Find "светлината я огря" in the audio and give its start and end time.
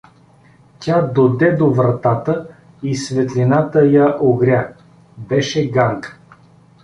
2.95-4.73